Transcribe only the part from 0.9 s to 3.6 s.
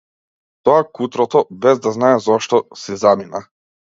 кутрото, без да знае зошто, си замина.